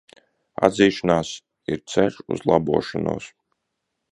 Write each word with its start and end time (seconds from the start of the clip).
Atzīšanās 0.67 1.33
ir 1.75 1.83
ceļš 1.93 2.17
uz 2.37 2.45
labošanos. 2.53 3.29